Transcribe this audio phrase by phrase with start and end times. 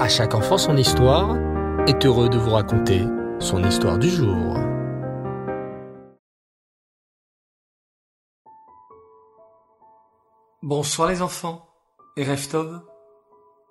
[0.00, 1.36] À chaque enfant son histoire
[1.86, 3.04] est heureux de vous raconter
[3.38, 4.56] son histoire du jour.
[10.62, 11.68] Bonsoir les enfants
[12.16, 12.80] et Reftov,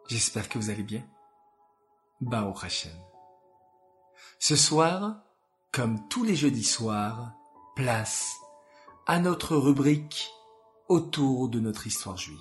[0.07, 1.01] j'espère que vous allez bien.
[2.21, 2.91] Bao Hashem.
[4.37, 5.23] Ce soir,
[5.71, 7.33] comme tous les jeudis soirs,
[7.75, 8.35] place
[9.07, 10.29] à notre rubrique
[10.89, 12.37] autour de notre histoire juive,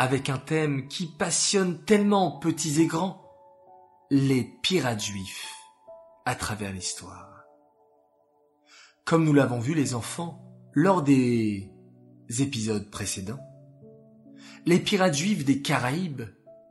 [0.00, 3.22] avec un thème qui passionne tellement petits et grands,
[4.10, 5.54] les pirates juifs
[6.24, 7.44] à travers l'histoire.
[9.04, 11.70] Comme nous l'avons vu les enfants lors des
[12.38, 13.46] épisodes précédents,
[14.64, 16.22] les pirates juifs des Caraïbes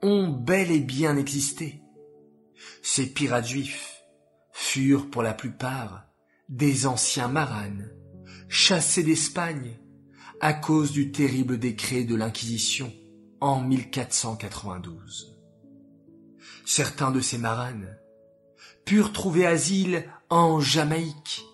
[0.01, 1.83] ont bel et bien existé.
[2.81, 4.01] Ces pirates juifs
[4.53, 6.07] furent pour la plupart
[6.49, 7.91] des anciens maranes,
[8.47, 9.77] chassés d'Espagne
[10.41, 12.91] à cause du terrible décret de l'Inquisition
[13.41, 15.37] en 1492.
[16.65, 17.97] Certains de ces maranes
[18.85, 21.45] purent trouver asile en Jamaïque,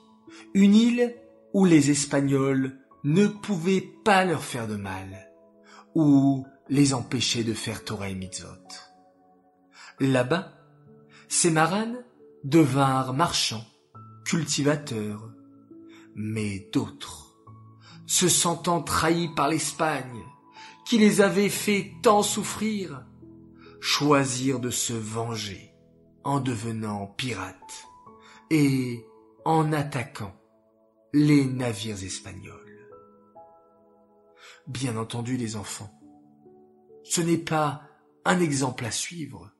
[0.53, 1.15] une île
[1.53, 5.31] où les Espagnols ne pouvaient pas leur faire de mal,
[5.93, 8.17] ou les empêcher de faire Torah et.
[9.99, 10.51] Là-bas,
[11.27, 12.03] ces maranes
[12.43, 13.65] devinrent marchands,
[14.25, 15.31] cultivateurs,
[16.15, 17.35] mais d'autres,
[18.05, 20.23] se sentant trahis par l'Espagne,
[20.85, 23.05] qui les avait fait tant souffrir,
[23.81, 25.73] choisirent de se venger
[26.23, 27.85] en devenant pirates
[28.49, 29.03] et
[29.45, 30.35] en attaquant
[31.13, 32.89] les navires espagnols.
[34.67, 35.91] Bien entendu les enfants,
[37.03, 37.83] ce n'est pas
[38.23, 39.51] un exemple à suivre.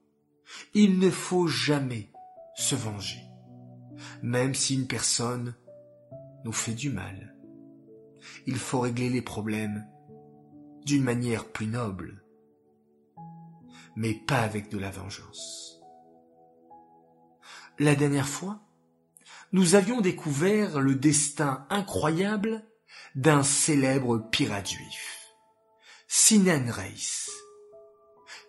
[0.74, 2.12] Il ne faut jamais
[2.56, 3.22] se venger,
[4.22, 5.56] même si une personne
[6.44, 7.36] nous fait du mal.
[8.46, 9.86] Il faut régler les problèmes
[10.86, 12.24] d'une manière plus noble,
[13.96, 15.82] mais pas avec de la vengeance.
[17.80, 18.62] La dernière fois,
[19.52, 22.64] nous avions découvert le destin incroyable
[23.16, 25.34] d'un célèbre pirate juif,
[26.08, 27.30] Sinan Reis.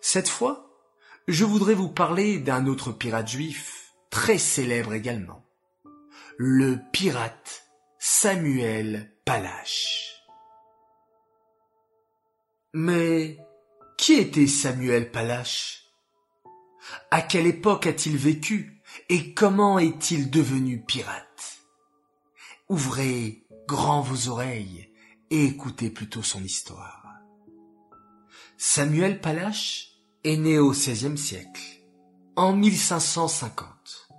[0.01, 0.69] Cette fois,
[1.27, 5.45] je voudrais vous parler d'un autre pirate juif très célèbre également,
[6.37, 7.67] le pirate
[7.99, 10.06] Samuel Palache.
[12.73, 13.37] Mais
[13.97, 15.83] qui était Samuel Palache?
[17.11, 18.81] À quelle époque a-t-il vécu?
[19.09, 21.59] Et comment est-il devenu pirate?
[22.69, 24.91] Ouvrez grand vos oreilles
[25.29, 27.03] et écoutez plutôt son histoire.
[28.57, 29.91] Samuel Palache
[30.23, 31.61] est né au XVIe siècle,
[32.35, 34.09] en 1550,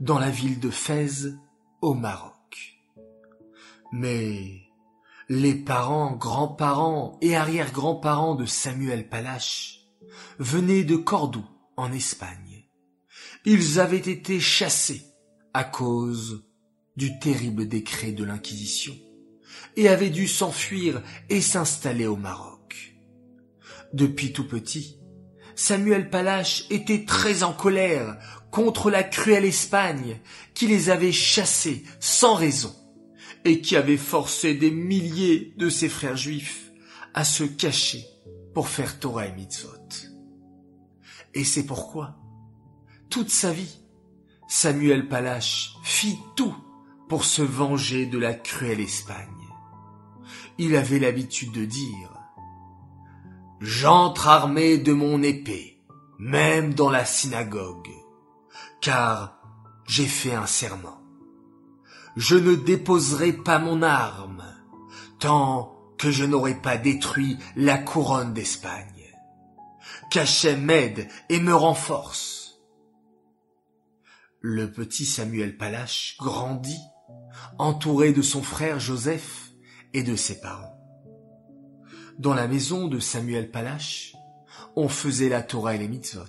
[0.00, 1.26] dans la ville de Fès,
[1.82, 2.78] au Maroc.
[3.92, 4.69] Mais
[5.30, 9.82] les parents, grands-parents et arrière-grands-parents de Samuel Palache
[10.40, 12.66] venaient de Cordoue, en Espagne.
[13.44, 15.04] Ils avaient été chassés
[15.54, 16.44] à cause
[16.96, 18.96] du terrible décret de l'Inquisition
[19.76, 22.96] et avaient dû s'enfuir et s'installer au Maroc.
[23.92, 24.98] Depuis tout petit,
[25.54, 28.18] Samuel Palache était très en colère
[28.50, 30.18] contre la cruelle Espagne
[30.54, 32.74] qui les avait chassés sans raison
[33.44, 36.70] et qui avait forcé des milliers de ses frères juifs
[37.14, 38.04] à se cacher
[38.54, 39.68] pour faire Torah et Mitzvot.
[41.34, 42.16] Et c'est pourquoi,
[43.08, 43.80] toute sa vie,
[44.48, 46.56] Samuel Palache fit tout
[47.08, 49.26] pour se venger de la cruelle Espagne.
[50.58, 52.12] Il avait l'habitude de dire
[53.60, 55.82] J'entre armé de mon épée,
[56.18, 57.90] même dans la synagogue,
[58.80, 59.38] car
[59.86, 60.99] j'ai fait un serment.
[62.16, 64.44] Je ne déposerai pas mon arme,
[65.18, 69.14] tant que je n'aurai pas détruit la couronne d'Espagne.
[70.10, 72.60] Qu'Hachem m'aide et me renforce.
[74.40, 76.80] Le petit Samuel Palache grandit,
[77.58, 79.50] entouré de son frère Joseph
[79.92, 80.76] et de ses parents.
[82.18, 84.14] Dans la maison de Samuel Palache,
[84.76, 86.24] on faisait la Torah et les mitzvot.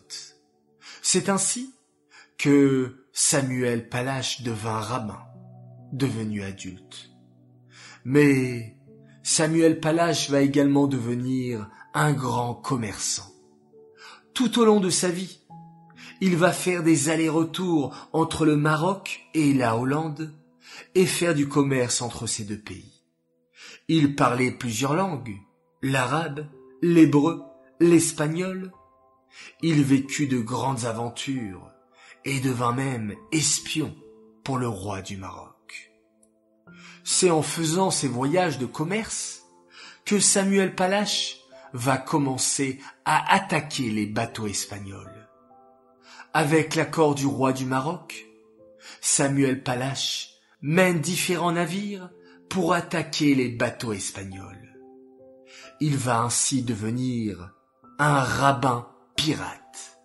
[1.01, 1.73] C'est ainsi
[2.37, 5.21] que Samuel Palache devint rabbin,
[5.91, 7.11] devenu adulte.
[8.05, 8.77] Mais
[9.23, 13.31] Samuel Palache va également devenir un grand commerçant.
[14.33, 15.41] Tout au long de sa vie,
[16.21, 20.33] il va faire des allers-retours entre le Maroc et la Hollande
[20.95, 23.03] et faire du commerce entre ces deux pays.
[23.87, 25.35] Il parlait plusieurs langues,
[25.81, 26.47] l'arabe,
[26.81, 27.43] l'hébreu,
[27.79, 28.71] l'espagnol.
[29.61, 31.71] Il vécut de grandes aventures
[32.25, 33.95] et devint même espion
[34.43, 35.91] pour le roi du Maroc.
[37.03, 39.41] C'est en faisant ces voyages de commerce
[40.05, 41.37] que Samuel Palache
[41.73, 45.21] va commencer à attaquer les bateaux espagnols
[46.33, 48.25] avec l'accord du roi du Maroc,
[49.01, 50.29] Samuel Palache
[50.61, 52.09] mène différents navires
[52.49, 54.77] pour attaquer les bateaux espagnols.
[55.79, 57.51] Il va ainsi devenir
[57.99, 59.99] un rabbin pirate.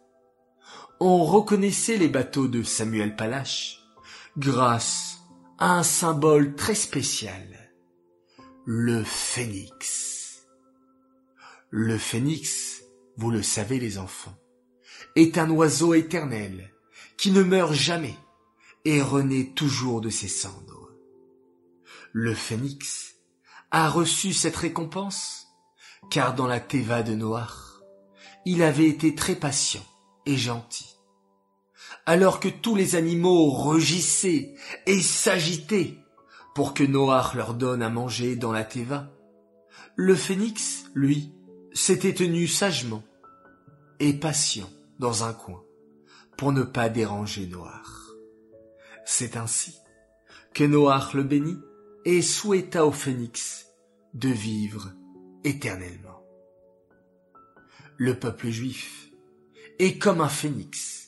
[0.99, 3.75] On reconnaissait les bateaux de Samuel Palache
[4.37, 5.21] grâce
[5.59, 7.73] à un symbole très spécial,
[8.67, 10.47] le phénix.
[11.71, 12.83] Le phénix,
[13.17, 14.37] vous le savez les enfants,
[15.15, 16.73] est un oiseau éternel
[17.17, 18.15] qui ne meurt jamais
[18.85, 20.91] et renaît toujours de ses cendres.
[22.12, 23.15] Le phénix
[23.71, 25.47] a reçu cette récompense
[26.11, 27.81] car dans la Théva de Noir,
[28.44, 29.85] il avait été très patient
[30.25, 30.95] et gentil.
[32.06, 34.55] Alors que tous les animaux rugissaient
[34.87, 35.99] et s'agitaient
[36.55, 39.11] pour que Noach leur donne à manger dans la Théva,
[39.97, 41.32] le phénix, lui,
[41.73, 43.03] s'était tenu sagement
[43.99, 45.62] et patient dans un coin
[46.38, 48.12] pour ne pas déranger Noir.
[49.05, 49.75] C'est ainsi
[50.55, 51.59] que Noach le bénit
[52.05, 53.67] et souhaita au phénix
[54.14, 54.93] de vivre
[55.44, 56.23] éternellement.
[57.97, 59.11] Le peuple juif
[59.79, 61.06] est comme un phénix,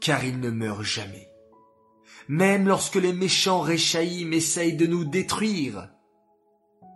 [0.00, 1.28] car il ne meurt jamais.
[2.28, 5.90] Même lorsque les méchants réchaïm essayent de nous détruire,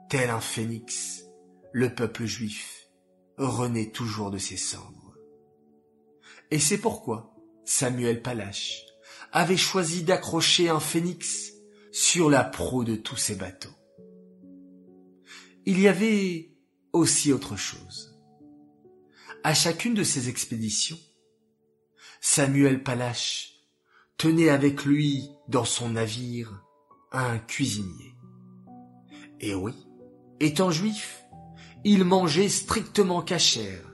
[0.09, 1.25] tel un phénix,
[1.73, 2.89] le peuple juif
[3.37, 5.17] renaît toujours de ses cendres.
[6.51, 7.35] Et c'est pourquoi
[7.65, 8.85] Samuel Palache
[9.33, 11.53] avait choisi d'accrocher un phénix
[11.91, 13.75] sur la proue de tous ses bateaux.
[15.67, 16.53] Il y avait
[16.93, 18.17] aussi autre chose.
[19.43, 20.99] À chacune de ces expéditions,
[22.27, 23.53] Samuel Palache
[24.17, 26.65] tenait avec lui dans son navire
[27.13, 28.15] un cuisinier.
[29.41, 29.75] Et oui,
[30.41, 31.23] étant juif,
[31.85, 33.93] il mangeait strictement cachère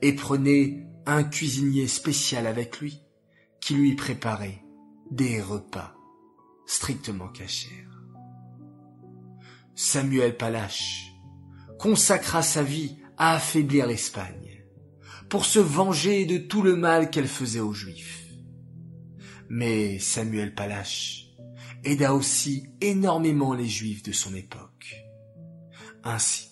[0.00, 3.02] et prenait un cuisinier spécial avec lui
[3.60, 4.64] qui lui préparait
[5.10, 5.94] des repas
[6.66, 8.02] strictement cachères.
[9.74, 11.12] Samuel Palache
[11.78, 14.49] consacra sa vie à affaiblir l'Espagne,
[15.30, 18.26] pour se venger de tout le mal qu'elle faisait aux Juifs.
[19.48, 21.28] Mais Samuel Palache
[21.84, 24.96] aida aussi énormément les Juifs de son époque.
[26.02, 26.48] Ainsi,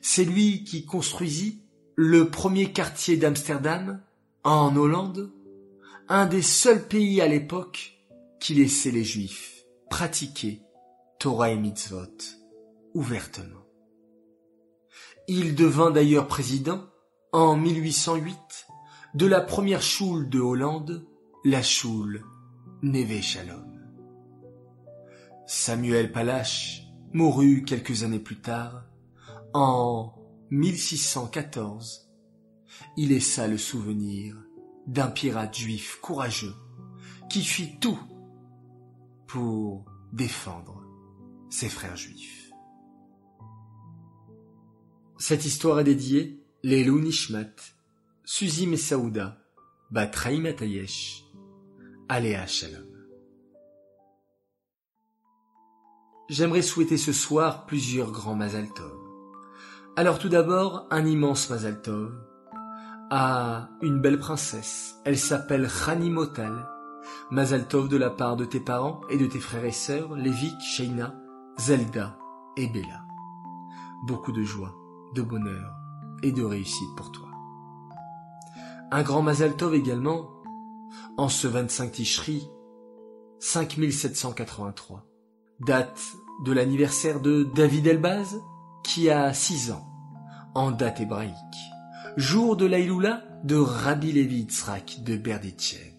[0.00, 1.62] c'est lui qui construisit
[1.96, 4.00] le premier quartier d'Amsterdam,
[4.44, 5.32] en Hollande,
[6.08, 7.98] un des seuls pays à l'époque
[8.40, 10.62] qui laissait les Juifs pratiquer
[11.18, 12.16] Torah et Mitzvot
[12.94, 13.66] ouvertement.
[15.28, 16.89] Il devint d'ailleurs président,
[17.32, 18.66] en 1808,
[19.14, 21.06] de la première choule de Hollande,
[21.44, 22.24] la choule
[22.82, 23.22] Neve.
[25.46, 26.82] Samuel Palache
[27.12, 28.84] mourut quelques années plus tard,
[29.52, 30.14] en
[30.50, 32.10] 1614.
[32.96, 34.36] Il laissa le souvenir
[34.86, 36.54] d'un pirate juif courageux
[37.28, 37.98] qui fit tout
[39.28, 40.82] pour défendre
[41.48, 42.50] ses frères juifs.
[45.18, 47.56] Cette histoire est dédiée Lelou Nishmat,
[48.22, 49.38] Suzy Messaouda,
[49.90, 51.24] Batraïm Atayesh,
[52.06, 52.84] Aléa Shalom.
[56.28, 58.68] J'aimerais souhaiter ce soir plusieurs grands Mazal
[59.96, 61.80] Alors tout d'abord, un immense Mazal
[63.10, 64.96] à une belle princesse.
[65.06, 66.68] Elle s'appelle Khani Motal.
[67.30, 71.14] Mazal de la part de tes parents et de tes frères et sœurs, Lévik, Sheina,
[71.58, 72.18] Zelda
[72.58, 73.02] et Bella.
[74.06, 74.74] Beaucoup de joie
[75.14, 75.79] de bonheur
[76.22, 77.28] et de réussite pour toi.
[78.90, 80.30] Un grand Mazal Tov également,
[81.16, 82.48] en ce 25 Tishri,
[83.38, 85.06] 5783,
[85.60, 86.00] date
[86.44, 88.36] de l'anniversaire de David Elbaz,
[88.82, 89.86] qui a 6 ans,
[90.54, 91.34] en date hébraïque,
[92.16, 94.46] jour de l'Aïloula de Rabbi Levi
[95.04, 95.94] de Berditchev.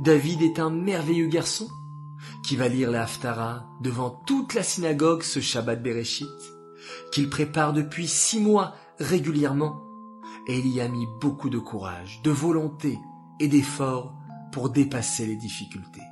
[0.00, 1.68] David est un merveilleux garçon
[2.44, 6.26] qui va lire la Haftara devant toute la synagogue ce Shabbat Bereshit
[7.12, 9.82] qu'il prépare depuis six mois régulièrement,
[10.46, 12.98] et il y a mis beaucoup de courage, de volonté
[13.40, 14.14] et d'effort
[14.52, 16.02] pour dépasser les difficultés.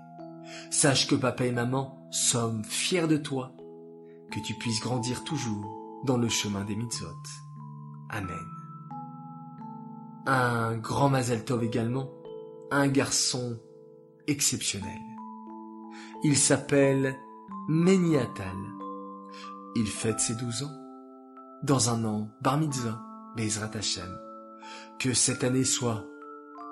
[0.71, 3.53] Sache que papa et maman sommes fiers de toi,
[4.31, 7.09] que tu puisses grandir toujours dans le chemin des mitzvot.
[8.09, 8.37] Amen.
[10.27, 12.11] Un grand Mazel Tov également,
[12.71, 13.59] un garçon
[14.27, 15.01] exceptionnel.
[16.23, 17.17] Il s'appelle
[17.69, 18.57] Meniatal.
[19.77, 20.80] Il fête ses douze ans
[21.62, 23.00] dans un an, bar mitzvah,
[23.37, 24.19] Bezrat Hashem.
[24.99, 26.05] Que cette année soit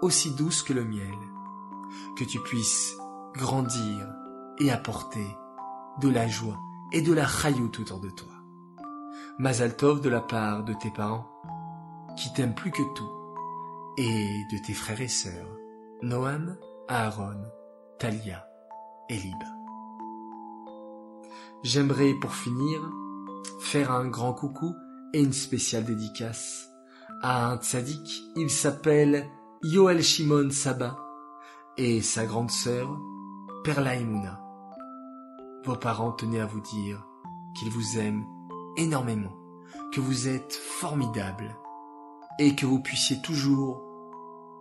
[0.03, 1.15] aussi douce que le miel,
[2.17, 2.95] que tu puisses
[3.35, 4.07] grandir
[4.59, 5.27] et apporter
[6.01, 6.59] de la joie
[6.93, 8.33] et de la chayout autour de toi.
[9.39, 11.29] Mazal Tov de la part de tes parents,
[12.17, 13.11] qui t'aiment plus que tout,
[13.97, 15.49] et de tes frères et sœurs,
[16.03, 16.57] Noam,
[16.89, 17.43] Aaron,
[17.99, 18.47] Talia
[19.09, 19.43] et Lib.
[21.63, 22.81] J'aimerais pour finir
[23.61, 24.75] faire un grand coucou
[25.13, 26.69] et une spéciale dédicace
[27.23, 28.23] à un tzaddik.
[28.37, 29.29] Il s'appelle
[29.63, 30.99] Yoel Shimon Saba
[31.77, 32.99] et sa grande sœur
[33.65, 34.41] Perla Imuna.
[35.65, 37.05] Vos parents tenaient à vous dire
[37.55, 38.25] qu'ils vous aiment
[38.77, 39.37] énormément,
[39.93, 41.57] que vous êtes formidables
[42.39, 43.83] et que vous puissiez toujours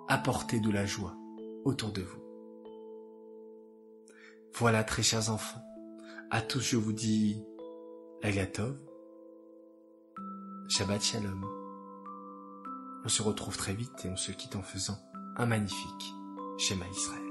[0.07, 1.15] apporter de la joie
[1.65, 2.21] autour de vous.
[4.55, 5.61] Voilà, très chers enfants,
[6.31, 7.43] à tous je vous dis
[8.23, 8.75] Lagatov,
[10.69, 11.45] Shabbat Shalom.
[13.05, 14.97] On se retrouve très vite et on se quitte en faisant
[15.37, 16.13] un magnifique
[16.57, 17.26] schéma Israël.